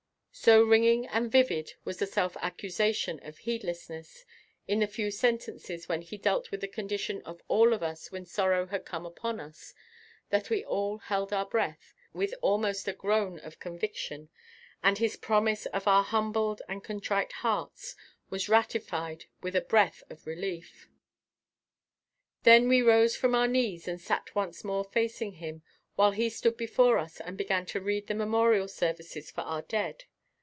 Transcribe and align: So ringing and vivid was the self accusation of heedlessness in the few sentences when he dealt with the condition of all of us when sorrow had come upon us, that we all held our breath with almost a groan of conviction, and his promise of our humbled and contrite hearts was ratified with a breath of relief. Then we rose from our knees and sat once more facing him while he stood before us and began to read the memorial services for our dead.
So 0.33 0.63
ringing 0.63 1.05
and 1.07 1.29
vivid 1.31 1.73
was 1.83 1.99
the 1.99 2.07
self 2.07 2.37
accusation 2.37 3.19
of 3.21 3.39
heedlessness 3.39 4.25
in 4.65 4.79
the 4.79 4.87
few 4.87 5.11
sentences 5.11 5.89
when 5.89 6.01
he 6.01 6.17
dealt 6.17 6.49
with 6.49 6.61
the 6.61 6.69
condition 6.69 7.21
of 7.23 7.43
all 7.49 7.73
of 7.73 7.83
us 7.83 8.11
when 8.13 8.25
sorrow 8.25 8.65
had 8.67 8.83
come 8.85 9.05
upon 9.05 9.41
us, 9.41 9.73
that 10.29 10.49
we 10.49 10.63
all 10.63 10.97
held 10.99 11.33
our 11.33 11.45
breath 11.45 11.93
with 12.13 12.33
almost 12.41 12.87
a 12.87 12.93
groan 12.93 13.39
of 13.39 13.59
conviction, 13.59 14.29
and 14.81 14.97
his 14.97 15.17
promise 15.17 15.65
of 15.67 15.85
our 15.85 16.01
humbled 16.03 16.61
and 16.67 16.81
contrite 16.83 17.33
hearts 17.43 17.95
was 18.29 18.49
ratified 18.49 19.25
with 19.43 19.55
a 19.55 19.61
breath 19.61 20.01
of 20.09 20.25
relief. 20.25 20.87
Then 22.43 22.67
we 22.69 22.81
rose 22.81 23.17
from 23.17 23.35
our 23.35 23.49
knees 23.49 23.85
and 23.87 23.99
sat 24.01 24.33
once 24.33 24.63
more 24.63 24.85
facing 24.85 25.33
him 25.33 25.61
while 25.97 26.11
he 26.11 26.29
stood 26.29 26.55
before 26.57 26.97
us 26.97 27.19
and 27.19 27.37
began 27.37 27.65
to 27.67 27.81
read 27.81 28.07
the 28.07 28.15
memorial 28.15 28.69
services 28.69 29.29
for 29.29 29.41
our 29.41 29.61
dead. 29.61 30.05